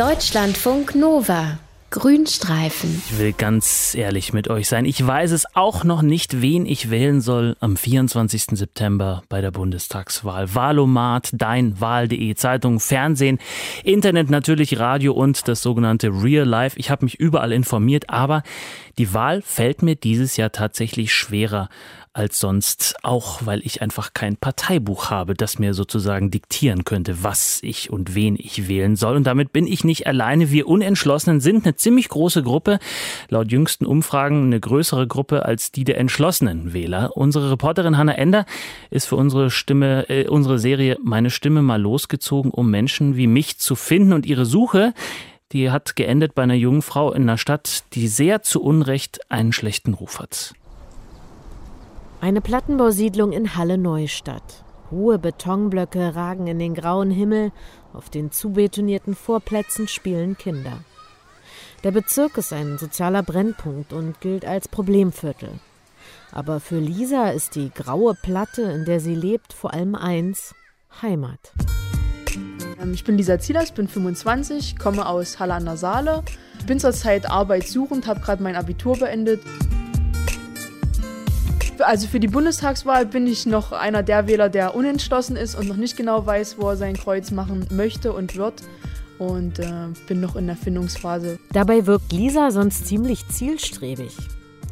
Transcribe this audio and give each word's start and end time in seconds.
Deutschlandfunk 0.00 0.94
Nova 0.94 1.58
Grünstreifen. 1.90 3.02
Ich 3.10 3.18
will 3.18 3.32
ganz 3.32 3.96
ehrlich 3.96 4.32
mit 4.32 4.48
euch 4.48 4.68
sein. 4.68 4.84
Ich 4.84 5.04
weiß 5.04 5.32
es 5.32 5.44
auch 5.56 5.82
noch 5.82 6.02
nicht, 6.02 6.40
wen 6.40 6.64
ich 6.64 6.88
wählen 6.88 7.20
soll 7.20 7.56
am 7.58 7.76
24. 7.76 8.44
September 8.52 9.24
bei 9.28 9.40
der 9.40 9.50
Bundestagswahl. 9.50 10.54
Wahlomat, 10.54 11.30
dein 11.32 11.80
Wahl.de, 11.80 12.34
Zeitung, 12.36 12.78
Fernsehen, 12.78 13.40
Internet 13.82 14.30
natürlich, 14.30 14.78
Radio 14.78 15.14
und 15.14 15.48
das 15.48 15.62
sogenannte 15.62 16.08
Real 16.08 16.46
Life. 16.46 16.78
Ich 16.78 16.90
habe 16.90 17.04
mich 17.04 17.18
überall 17.18 17.50
informiert, 17.50 18.08
aber 18.08 18.44
die 18.98 19.12
Wahl 19.12 19.42
fällt 19.42 19.82
mir 19.82 19.96
dieses 19.96 20.36
Jahr 20.36 20.52
tatsächlich 20.52 21.12
schwerer 21.12 21.68
als 22.12 22.40
sonst, 22.40 22.96
auch 23.02 23.46
weil 23.46 23.60
ich 23.64 23.82
einfach 23.82 24.14
kein 24.14 24.36
Parteibuch 24.36 25.10
habe, 25.10 25.34
das 25.34 25.60
mir 25.60 25.74
sozusagen 25.74 26.30
diktieren 26.30 26.84
könnte, 26.84 27.22
was 27.22 27.60
ich 27.62 27.90
und 27.90 28.14
wen 28.16 28.36
ich 28.36 28.66
wählen 28.66 28.96
soll. 28.96 29.16
Und 29.16 29.24
damit 29.24 29.52
bin 29.52 29.66
ich 29.66 29.84
nicht 29.84 30.08
alleine. 30.08 30.50
Wir 30.50 30.66
Unentschlossenen 30.66 31.40
sind 31.40 31.64
eine 31.64 31.76
ziemlich 31.80 32.08
große 32.08 32.42
Gruppe, 32.42 32.78
laut 33.28 33.50
jüngsten 33.50 33.86
Umfragen 33.86 34.44
eine 34.44 34.60
größere 34.60 35.06
Gruppe 35.06 35.44
als 35.44 35.72
die 35.72 35.84
der 35.84 35.98
entschlossenen 35.98 36.72
Wähler. 36.72 37.16
Unsere 37.16 37.50
Reporterin 37.50 37.96
Hanna 37.96 38.12
Ender 38.12 38.46
ist 38.90 39.06
für 39.06 39.16
unsere 39.16 39.50
Stimme, 39.50 40.08
äh, 40.08 40.28
unsere 40.28 40.58
Serie 40.58 40.98
Meine 41.02 41.30
Stimme 41.30 41.62
mal 41.62 41.80
losgezogen, 41.80 42.50
um 42.50 42.70
Menschen 42.70 43.16
wie 43.16 43.26
mich 43.26 43.58
zu 43.58 43.74
finden 43.74 44.12
und 44.12 44.26
ihre 44.26 44.44
Suche 44.44 44.94
die 45.52 45.70
hat 45.70 45.96
geendet 45.96 46.34
bei 46.34 46.44
einer 46.44 46.54
jungen 46.54 46.82
Frau 46.82 47.12
in 47.12 47.22
einer 47.22 47.38
Stadt, 47.38 47.84
die 47.94 48.06
sehr 48.06 48.42
zu 48.42 48.62
Unrecht 48.62 49.20
einen 49.30 49.52
schlechten 49.52 49.94
Ruf 49.94 50.20
hat. 50.20 50.54
Eine 52.20 52.40
Plattenbausiedlung 52.40 53.32
in 53.32 53.56
Halle 53.56 53.76
Neustadt. 53.78 54.64
Hohe 54.90 55.18
Betonblöcke 55.18 56.14
ragen 56.14 56.46
in 56.46 56.58
den 56.58 56.74
grauen 56.74 57.10
Himmel, 57.10 57.52
auf 57.92 58.10
den 58.10 58.30
zubetonierten 58.30 59.14
Vorplätzen 59.14 59.88
spielen 59.88 60.36
Kinder. 60.36 60.84
Der 61.82 61.92
Bezirk 61.92 62.36
ist 62.36 62.52
ein 62.52 62.76
sozialer 62.76 63.22
Brennpunkt 63.22 63.94
und 63.94 64.20
gilt 64.20 64.44
als 64.44 64.68
Problemviertel. 64.68 65.48
Aber 66.30 66.60
für 66.60 66.78
Lisa 66.78 67.30
ist 67.30 67.54
die 67.54 67.70
graue 67.74 68.14
Platte, 68.14 68.62
in 68.62 68.84
der 68.84 69.00
sie 69.00 69.14
lebt, 69.14 69.54
vor 69.54 69.72
allem 69.72 69.94
eins 69.94 70.54
Heimat. 71.00 71.52
Ähm, 72.82 72.92
ich 72.92 73.04
bin 73.04 73.16
Lisa 73.16 73.38
Zielers, 73.38 73.72
bin 73.72 73.88
25, 73.88 74.78
komme 74.78 75.06
aus 75.06 75.38
Halle 75.38 75.54
an 75.54 75.64
der 75.64 75.78
Saale, 75.78 76.22
bin 76.66 76.78
zurzeit 76.78 77.30
arbeitssuchend, 77.30 78.06
habe 78.06 78.20
gerade 78.20 78.42
mein 78.42 78.56
Abitur 78.56 78.98
beendet 78.98 79.40
also 81.82 82.06
für 82.06 82.20
die 82.20 82.28
Bundestagswahl 82.28 83.06
bin 83.06 83.26
ich 83.26 83.46
noch 83.46 83.72
einer 83.72 84.02
der 84.02 84.26
Wähler, 84.26 84.48
der 84.48 84.74
unentschlossen 84.74 85.36
ist 85.36 85.54
und 85.54 85.68
noch 85.68 85.76
nicht 85.76 85.96
genau 85.96 86.26
weiß, 86.26 86.56
wo 86.58 86.68
er 86.68 86.76
sein 86.76 86.94
Kreuz 86.94 87.30
machen 87.30 87.66
möchte 87.70 88.12
und 88.12 88.36
wird. 88.36 88.62
Und 89.20 89.58
äh, 89.58 89.88
bin 90.08 90.20
noch 90.20 90.34
in 90.34 90.46
der 90.46 90.56
Findungsphase. 90.56 91.38
Dabei 91.52 91.86
wirkt 91.86 92.10
Lisa 92.10 92.50
sonst 92.50 92.86
ziemlich 92.86 93.28
zielstrebig. 93.28 94.16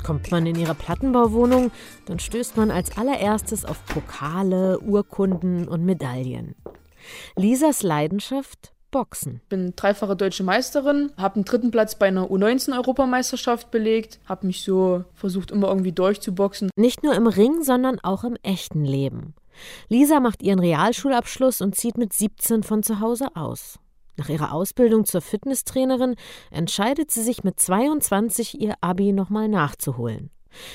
Kommt 0.02 0.30
man 0.30 0.46
in 0.46 0.56
ihre 0.56 0.74
Plattenbauwohnung, 0.74 1.70
dann 2.06 2.18
stößt 2.18 2.56
man 2.56 2.70
als 2.70 2.96
allererstes 2.96 3.66
auf 3.66 3.84
Pokale, 3.84 4.80
Urkunden 4.80 5.68
und 5.68 5.84
Medaillen. 5.84 6.54
Lisas 7.36 7.82
Leidenschaft 7.82 8.72
Boxen. 8.90 9.40
Ich 9.42 9.48
bin 9.50 9.74
dreifache 9.76 10.16
deutsche 10.16 10.44
Meisterin, 10.44 11.12
habe 11.18 11.36
einen 11.36 11.44
dritten 11.44 11.70
Platz 11.70 11.96
bei 11.96 12.08
einer 12.08 12.30
U19-Europameisterschaft 12.30 13.70
belegt, 13.70 14.18
habe 14.24 14.46
mich 14.46 14.62
so 14.62 15.04
versucht, 15.12 15.50
immer 15.50 15.68
irgendwie 15.68 15.92
durchzuboxen. 15.92 16.70
Nicht 16.74 17.02
nur 17.02 17.14
im 17.14 17.26
Ring, 17.26 17.62
sondern 17.62 18.00
auch 18.02 18.24
im 18.24 18.36
echten 18.42 18.86
Leben. 18.86 19.34
Lisa 19.88 20.20
macht 20.20 20.42
ihren 20.42 20.60
Realschulabschluss 20.60 21.60
und 21.60 21.74
zieht 21.74 21.98
mit 21.98 22.14
17 22.14 22.62
von 22.62 22.82
zu 22.82 23.00
Hause 23.00 23.28
aus. 23.34 23.78
Nach 24.18 24.28
ihrer 24.28 24.52
Ausbildung 24.52 25.04
zur 25.04 25.20
Fitnesstrainerin 25.20 26.16
entscheidet 26.50 27.12
sie 27.12 27.22
sich 27.22 27.44
mit 27.44 27.60
22 27.60 28.60
ihr 28.60 28.74
Abi 28.80 29.12
nochmal 29.12 29.48
nachzuholen. 29.48 30.30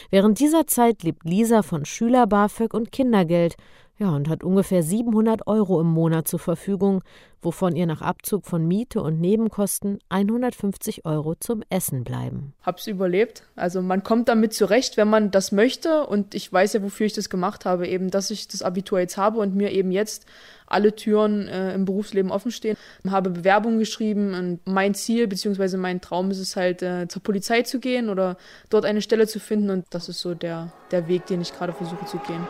Während 0.09 0.39
dieser 0.39 0.66
Zeit 0.66 1.03
lebt 1.03 1.25
Lisa 1.25 1.62
von 1.62 1.84
Schüler 1.84 2.25
BAföG 2.25 2.73
und 2.73 2.94
Kindergeld 2.94 3.57
ja, 4.00 4.09
und 4.09 4.28
hat 4.28 4.44
ungefähr 4.44 4.81
700 4.81 5.46
Euro 5.46 5.80
im 5.80 5.88
Monat 5.88 6.28
zur 6.28 6.40
Verfügung, 6.40 7.04
wovon 7.44 7.76
ihr 7.76 7.86
nach 7.86 8.02
Abzug 8.02 8.46
von 8.46 8.68
Miete 8.68 9.02
und 9.02 9.22
Nebenkosten 9.22 10.00
150 10.09 11.06
Euro 11.06 11.36
zum 11.36 11.62
Essen 11.70 12.04
bleiben. 12.04 12.54
Hab's 12.64 12.88
überlebt. 12.88 13.44
Also 13.56 13.84
man 13.84 14.02
kommt 14.02 14.30
damit 14.30 14.54
zurecht, 14.54 14.98
wenn 14.98 15.09
man 15.09 15.30
das 15.30 15.52
möchte. 15.52 16.08
Und 16.08 16.34
ich 16.34 16.52
weiß 16.52 16.74
ja, 16.74 16.81
wofür 16.81 17.06
ich 17.06 17.14
das 17.14 17.30
gemacht 17.30 17.66
habe, 17.66 17.88
eben, 17.88 18.09
dass 18.09 18.31
ich 18.31 18.48
das 18.48 18.64
Abitur 18.64 19.00
jetzt 19.00 19.18
habe 19.18 19.40
und 19.40 19.56
mir 19.56 19.72
eben 19.72 19.92
jetzt 19.92 20.25
alle 20.66 20.96
Türen 20.96 21.48
äh, 21.48 21.75
im 21.75 21.86
Berufsleben 21.86 22.31
offen 22.31 22.52
stehen. 22.52 22.78
Habe 23.08 23.30
Bewerbungen 23.30 23.78
geschrieben 23.78 24.34
und 24.34 24.60
mein 24.66 24.96
Ziel 24.96 25.28
bzw. 25.28 25.78
mein 25.78 26.02
Traum 26.02 26.31
ist 26.31 26.40
es 26.40 26.56
halt, 26.56 26.81
äh, 26.81 27.08
zur 27.08 27.22
Polizei 27.22 27.62
zu 27.62 27.80
gehen 27.80 28.10
oder 28.10 28.38
dort 28.72 28.86
eine 28.86 29.04
Stelle 29.04 29.28
zu 29.28 29.40
finden. 29.40 29.70
Und 29.70 29.86
das 29.92 30.10
ist 30.10 30.20
so 30.20 30.34
der, 30.34 30.74
der 30.90 31.08
Weg, 31.08 31.28
den 31.28 31.42
ich 31.42 31.54
gerade 31.54 31.74
versuche 31.74 32.06
zu 32.06 32.18
gehen. 32.18 32.48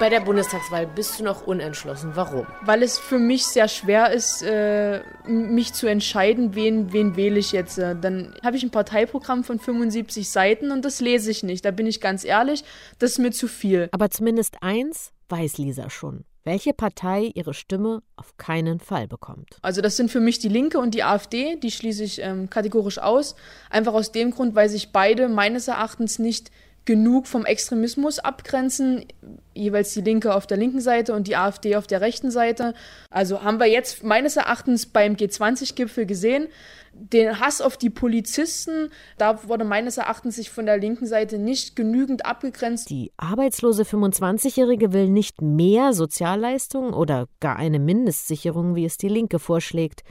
Bei 0.00 0.08
der 0.08 0.20
Bundestagswahl 0.20 0.88
bist 0.88 1.20
du 1.20 1.24
noch 1.24 1.46
unentschlossen. 1.46 2.12
Warum? 2.14 2.46
Weil 2.62 2.82
es 2.82 2.98
für 2.98 3.20
mich 3.20 3.46
sehr 3.46 3.68
schwer 3.68 4.12
ist, 4.12 4.42
äh, 4.42 5.02
mich 5.26 5.72
zu 5.72 5.86
entscheiden, 5.86 6.56
wen, 6.56 6.92
wen 6.92 7.14
wähle 7.14 7.38
ich 7.38 7.52
jetzt. 7.52 7.78
Dann 7.78 8.34
habe 8.42 8.56
ich 8.56 8.64
ein 8.64 8.70
Parteiprogramm 8.70 9.44
von 9.44 9.60
75 9.60 10.28
Seiten 10.28 10.72
und 10.72 10.84
das 10.84 11.00
lese 11.00 11.30
ich 11.30 11.44
nicht. 11.44 11.64
Da 11.64 11.70
bin 11.70 11.86
ich 11.86 12.00
ganz 12.00 12.24
ehrlich, 12.24 12.64
das 12.98 13.12
ist 13.12 13.18
mir 13.18 13.30
zu 13.30 13.46
viel. 13.46 13.88
Aber 13.92 14.10
zumindest 14.10 14.56
eins 14.62 15.12
weiß 15.28 15.58
Lisa 15.58 15.88
schon 15.90 16.24
welche 16.46 16.74
Partei 16.74 17.30
ihre 17.34 17.54
Stimme 17.54 18.02
auf 18.16 18.36
keinen 18.36 18.78
Fall 18.78 19.08
bekommt. 19.08 19.56
Also 19.62 19.80
das 19.80 19.96
sind 19.96 20.10
für 20.10 20.20
mich 20.20 20.38
die 20.38 20.48
Linke 20.48 20.78
und 20.78 20.94
die 20.94 21.02
AfD, 21.02 21.56
die 21.56 21.70
schließe 21.70 22.04
ich 22.04 22.20
ähm, 22.20 22.50
kategorisch 22.50 22.98
aus. 22.98 23.34
Einfach 23.70 23.94
aus 23.94 24.12
dem 24.12 24.30
Grund, 24.30 24.54
weil 24.54 24.68
sich 24.68 24.92
beide 24.92 25.28
meines 25.28 25.68
Erachtens 25.68 26.18
nicht 26.18 26.50
genug 26.84 27.26
vom 27.26 27.44
Extremismus 27.46 28.18
abgrenzen, 28.18 29.06
jeweils 29.54 29.94
die 29.94 30.02
Linke 30.02 30.34
auf 30.34 30.46
der 30.46 30.56
linken 30.56 30.80
Seite 30.80 31.14
und 31.14 31.26
die 31.26 31.36
AfD 31.36 31.76
auf 31.76 31.86
der 31.86 32.00
rechten 32.00 32.30
Seite. 32.30 32.74
Also 33.10 33.42
haben 33.42 33.58
wir 33.58 33.66
jetzt 33.66 34.02
meines 34.04 34.36
Erachtens 34.36 34.86
beim 34.86 35.14
G20-Gipfel 35.14 36.06
gesehen, 36.06 36.48
den 36.96 37.40
Hass 37.40 37.60
auf 37.60 37.76
die 37.76 37.90
Polizisten, 37.90 38.90
da 39.18 39.48
wurde 39.48 39.64
meines 39.64 39.98
Erachtens 39.98 40.36
sich 40.36 40.50
von 40.50 40.66
der 40.66 40.78
linken 40.78 41.06
Seite 41.06 41.38
nicht 41.38 41.74
genügend 41.74 42.24
abgegrenzt. 42.24 42.88
Die 42.88 43.12
arbeitslose 43.16 43.82
25-Jährige 43.82 44.92
will 44.92 45.08
nicht 45.08 45.42
mehr 45.42 45.92
Sozialleistungen 45.92 46.94
oder 46.94 47.26
gar 47.40 47.56
eine 47.56 47.80
Mindestsicherung, 47.80 48.76
wie 48.76 48.84
es 48.84 48.96
die 48.96 49.08
Linke 49.08 49.38
vorschlägt. 49.38 50.02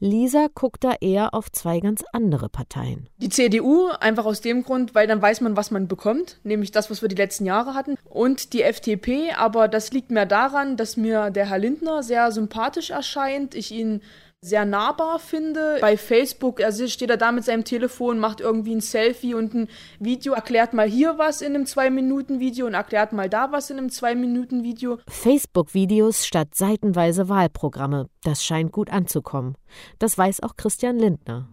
Lisa 0.00 0.46
guckt 0.54 0.84
da 0.84 0.94
eher 1.00 1.34
auf 1.34 1.50
zwei 1.50 1.80
ganz 1.80 2.04
andere 2.12 2.48
Parteien. 2.48 3.08
Die 3.18 3.28
CDU, 3.28 3.88
einfach 4.00 4.24
aus 4.24 4.40
dem 4.40 4.62
Grund, 4.62 4.94
weil 4.94 5.06
dann 5.06 5.20
weiß 5.20 5.40
man, 5.40 5.56
was 5.56 5.70
man 5.70 5.88
bekommt, 5.88 6.38
nämlich 6.44 6.70
das, 6.70 6.90
was 6.90 7.02
wir 7.02 7.08
die 7.08 7.16
letzten 7.16 7.46
Jahre 7.46 7.74
hatten. 7.74 7.96
Und 8.04 8.52
die 8.52 8.62
FDP, 8.62 9.32
aber 9.36 9.66
das 9.68 9.92
liegt 9.92 10.10
mehr 10.10 10.26
daran, 10.26 10.76
dass 10.76 10.96
mir 10.96 11.30
der 11.30 11.48
Herr 11.48 11.58
Lindner 11.58 12.02
sehr 12.02 12.30
sympathisch 12.30 12.90
erscheint. 12.90 13.54
Ich 13.54 13.72
ihn 13.72 14.02
sehr 14.40 14.64
nahbar 14.64 15.18
finde. 15.18 15.78
Bei 15.80 15.96
Facebook 15.96 16.60
also 16.60 16.86
steht 16.86 17.10
er 17.10 17.16
da 17.16 17.32
mit 17.32 17.44
seinem 17.44 17.64
Telefon, 17.64 18.18
macht 18.18 18.40
irgendwie 18.40 18.74
ein 18.74 18.80
Selfie 18.80 19.34
und 19.34 19.54
ein 19.54 19.68
Video, 19.98 20.32
erklärt 20.32 20.74
mal 20.74 20.88
hier 20.88 21.18
was 21.18 21.42
in 21.42 21.54
einem 21.54 21.64
2-Minuten-Video 21.64 22.66
und 22.66 22.74
erklärt 22.74 23.12
mal 23.12 23.28
da 23.28 23.50
was 23.50 23.70
in 23.70 23.78
einem 23.78 23.88
2-Minuten-Video. 23.88 24.98
Facebook-Videos 25.08 26.26
statt 26.26 26.54
seitenweise 26.54 27.28
Wahlprogramme, 27.28 28.08
das 28.22 28.44
scheint 28.44 28.72
gut 28.72 28.90
anzukommen. 28.90 29.56
Das 29.98 30.16
weiß 30.16 30.42
auch 30.42 30.56
Christian 30.56 30.98
Lindner. 30.98 31.48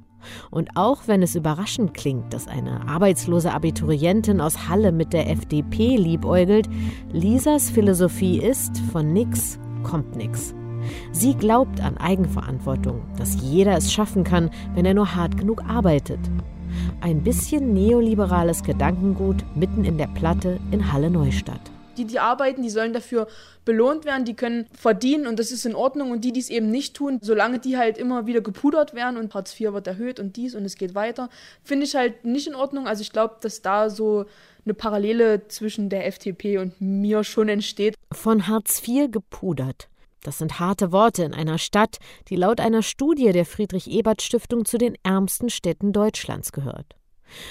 Und 0.50 0.70
auch 0.76 1.04
wenn 1.06 1.22
es 1.22 1.36
überraschend 1.36 1.94
klingt, 1.94 2.34
dass 2.34 2.48
eine 2.48 2.88
arbeitslose 2.88 3.52
Abiturientin 3.52 4.42
aus 4.42 4.68
Halle 4.68 4.92
mit 4.92 5.14
der 5.14 5.30
FDP 5.30 5.98
liebäugelt, 5.98 6.68
Lisas 7.12 7.70
Philosophie 7.70 8.40
ist, 8.40 8.80
von 8.92 9.14
nix 9.14 9.60
kommt 9.84 10.16
nix. 10.16 10.56
Sie 11.12 11.34
glaubt 11.36 11.82
an 11.82 11.98
Eigenverantwortung, 11.98 13.02
dass 13.18 13.42
jeder 13.42 13.78
es 13.78 13.92
schaffen 13.92 14.24
kann, 14.24 14.52
wenn 14.74 14.86
er 14.86 14.94
nur 14.94 15.16
hart 15.16 15.38
genug 15.38 15.64
arbeitet. 15.68 16.20
Ein 17.02 17.24
bisschen 17.24 17.74
neoliberales 17.74 18.64
Gedankengut 18.64 19.44
mitten 19.56 19.86
in 19.86 19.98
der 19.98 20.08
Platte 20.08 20.60
in 20.72 20.92
Halle 20.92 21.10
Neustadt. 21.10 21.62
Die, 21.98 22.06
die 22.06 22.20
arbeiten, 22.20 22.62
die 22.62 22.70
sollen 22.70 22.92
dafür 22.92 23.28
belohnt 23.64 24.04
werden, 24.06 24.26
die 24.26 24.36
können 24.36 24.68
verdienen 24.74 25.28
und 25.28 25.40
das 25.40 25.52
ist 25.52 25.66
in 25.66 25.76
Ordnung. 25.76 26.12
Und 26.12 26.26
die, 26.26 26.34
die 26.34 26.42
es 26.42 26.50
eben 26.50 26.70
nicht 26.70 26.94
tun, 26.94 27.20
solange 27.22 27.60
die 27.60 27.78
halt 27.78 27.98
immer 27.98 28.28
wieder 28.28 28.42
gepudert 28.42 28.94
werden 28.94 29.18
und 29.18 29.34
Hartz 29.34 29.60
IV 29.60 29.74
wird 29.74 29.88
erhöht 29.88 30.20
und 30.20 30.36
dies 30.36 30.56
und 30.56 30.66
es 30.66 30.76
geht 30.76 30.94
weiter, 30.94 31.30
finde 31.64 31.86
ich 31.86 31.96
halt 31.96 32.26
nicht 32.26 32.48
in 32.48 32.56
Ordnung. 32.56 32.88
Also 32.88 33.02
ich 33.02 33.12
glaube, 33.12 33.36
dass 33.42 33.62
da 33.62 33.90
so 33.90 34.26
eine 34.66 34.74
Parallele 34.74 35.48
zwischen 35.48 35.90
der 35.90 36.08
FDP 36.08 36.58
und 36.58 36.82
mir 36.82 37.24
schon 37.24 37.48
entsteht. 37.50 37.96
Von 38.12 38.48
Hartz 38.48 38.86
IV 38.86 39.12
gepudert. 39.12 39.88
Das 40.26 40.40
sind 40.40 40.60
harte 40.60 40.92
Worte 40.92 41.24
in 41.24 41.36
einer 41.36 41.60
Stadt, 41.60 42.00
die 42.30 42.36
laut 42.36 42.60
einer 42.60 42.82
Studie 42.82 43.32
der 43.32 43.46
Friedrich-Ebert-Stiftung 43.46 44.66
zu 44.66 44.80
den 44.80 44.98
ärmsten 45.04 45.52
Städten 45.52 45.94
Deutschlands 45.94 46.52
gehört. 46.52 46.96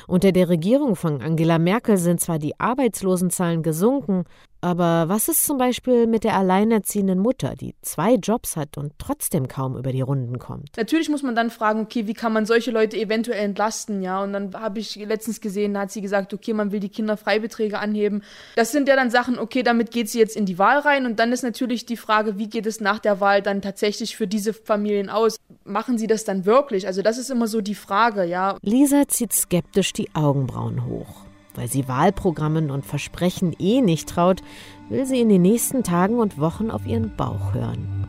Unter 0.08 0.32
der 0.32 0.48
Regierung 0.48 0.96
von 0.96 1.22
Angela 1.22 1.60
Merkel 1.60 1.98
sind 1.98 2.20
zwar 2.20 2.40
die 2.40 2.58
Arbeitslosenzahlen 2.58 3.62
gesunken, 3.62 4.24
Aber 4.64 5.10
was 5.10 5.28
ist 5.28 5.44
zum 5.44 5.58
Beispiel 5.58 6.06
mit 6.06 6.24
der 6.24 6.38
alleinerziehenden 6.38 7.18
Mutter, 7.18 7.54
die 7.54 7.74
zwei 7.82 8.14
Jobs 8.14 8.56
hat 8.56 8.78
und 8.78 8.94
trotzdem 8.96 9.46
kaum 9.46 9.76
über 9.76 9.92
die 9.92 10.00
Runden 10.00 10.38
kommt? 10.38 10.78
Natürlich 10.78 11.10
muss 11.10 11.22
man 11.22 11.34
dann 11.34 11.50
fragen, 11.50 11.80
okay, 11.80 12.06
wie 12.06 12.14
kann 12.14 12.32
man 12.32 12.46
solche 12.46 12.70
Leute 12.70 12.96
eventuell 12.96 13.44
entlasten, 13.44 14.00
ja? 14.00 14.22
Und 14.22 14.32
dann 14.32 14.54
habe 14.54 14.78
ich 14.78 14.96
letztens 14.96 15.42
gesehen, 15.42 15.74
da 15.74 15.80
hat 15.80 15.90
sie 15.90 16.00
gesagt, 16.00 16.32
okay, 16.32 16.54
man 16.54 16.72
will 16.72 16.80
die 16.80 16.88
Kinderfreibeträge 16.88 17.78
anheben. 17.78 18.22
Das 18.56 18.72
sind 18.72 18.88
ja 18.88 18.96
dann 18.96 19.10
Sachen, 19.10 19.38
okay, 19.38 19.62
damit 19.62 19.90
geht 19.90 20.08
sie 20.08 20.18
jetzt 20.18 20.34
in 20.34 20.46
die 20.46 20.58
Wahl 20.58 20.78
rein 20.78 21.04
und 21.04 21.18
dann 21.18 21.32
ist 21.32 21.42
natürlich 21.42 21.84
die 21.84 21.98
Frage, 21.98 22.38
wie 22.38 22.48
geht 22.48 22.64
es 22.64 22.80
nach 22.80 23.00
der 23.00 23.20
Wahl 23.20 23.42
dann 23.42 23.60
tatsächlich 23.60 24.16
für 24.16 24.26
diese 24.26 24.54
Familien 24.54 25.10
aus? 25.10 25.36
Machen 25.64 25.98
sie 25.98 26.06
das 26.06 26.24
dann 26.24 26.46
wirklich? 26.46 26.86
Also 26.86 27.02
das 27.02 27.18
ist 27.18 27.30
immer 27.30 27.48
so 27.48 27.60
die 27.60 27.74
Frage, 27.74 28.24
ja. 28.24 28.56
Lisa 28.62 29.06
zieht 29.08 29.34
skeptisch 29.34 29.92
die 29.92 30.08
Augenbrauen 30.14 30.86
hoch. 30.86 31.24
Weil 31.54 31.68
sie 31.68 31.88
Wahlprogrammen 31.88 32.70
und 32.70 32.84
Versprechen 32.84 33.54
eh 33.58 33.80
nicht 33.80 34.08
traut, 34.08 34.42
will 34.88 35.06
sie 35.06 35.20
in 35.20 35.28
den 35.28 35.42
nächsten 35.42 35.82
Tagen 35.82 36.18
und 36.18 36.38
Wochen 36.38 36.70
auf 36.70 36.86
ihren 36.86 37.14
Bauch 37.16 37.54
hören. 37.54 38.08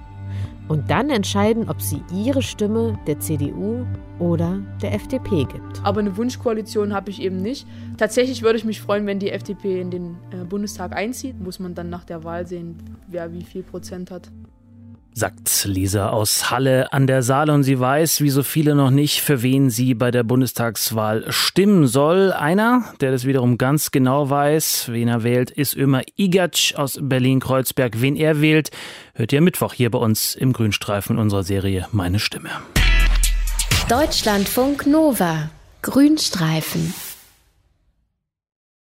Und 0.67 0.89
dann 0.89 1.11
entscheiden, 1.11 1.69
ob 1.69 1.79
sie 1.79 2.01
ihre 2.11 2.41
Stimme 2.41 2.97
der 3.05 3.19
CDU 3.19 3.85
oder 4.17 4.61
der 4.81 4.95
FDP 4.95 5.45
gibt. 5.45 5.83
Aber 5.83 5.99
eine 5.99 6.17
Wunschkoalition 6.17 6.91
habe 6.91 7.11
ich 7.11 7.21
eben 7.21 7.37
nicht. 7.37 7.67
Tatsächlich 7.97 8.41
würde 8.41 8.57
ich 8.57 8.65
mich 8.65 8.81
freuen, 8.81 9.05
wenn 9.05 9.19
die 9.19 9.29
FDP 9.29 9.79
in 9.79 9.91
den 9.91 10.17
äh, 10.31 10.43
Bundestag 10.43 10.95
einzieht. 10.95 11.39
Muss 11.39 11.59
man 11.59 11.75
dann 11.75 11.91
nach 11.91 12.03
der 12.03 12.23
Wahl 12.23 12.47
sehen, 12.47 12.77
wer 13.07 13.31
wie 13.31 13.43
viel 13.43 13.61
Prozent 13.61 14.09
hat 14.09 14.31
sagt 15.17 15.63
Lisa 15.63 16.09
aus 16.09 16.51
Halle 16.51 16.91
an 16.91 17.07
der 17.07 17.23
Saale 17.23 17.53
und 17.53 17.63
sie 17.63 17.79
weiß, 17.79 18.19
wie 18.19 18.29
so 18.29 18.43
viele 18.43 18.75
noch 18.75 18.89
nicht, 18.89 19.21
für 19.21 19.41
wen 19.41 19.69
sie 19.69 19.93
bei 19.93 20.11
der 20.11 20.23
Bundestagswahl 20.23 21.25
stimmen 21.29 21.87
soll. 21.87 22.33
Einer, 22.33 22.93
der 22.99 23.11
das 23.11 23.25
wiederum 23.25 23.57
ganz 23.57 23.91
genau 23.91 24.29
weiß, 24.29 24.89
wen 24.91 25.07
er 25.07 25.23
wählt, 25.23 25.51
ist 25.51 25.77
Ömer 25.77 26.01
Igatsch 26.17 26.75
aus 26.75 26.99
Berlin-Kreuzberg. 27.01 28.01
Wen 28.01 28.17
er 28.17 28.41
wählt, 28.41 28.71
hört 29.13 29.31
ihr 29.31 29.39
Mittwoch 29.39 29.73
hier 29.73 29.89
bei 29.89 29.99
uns 29.99 30.35
im 30.35 30.51
Grünstreifen 30.51 31.17
unserer 31.17 31.43
Serie 31.43 31.87
Meine 31.93 32.19
Stimme. 32.19 32.49
Deutschlandfunk 33.87 34.85
Nova 34.85 35.49
Grünstreifen 35.81 36.93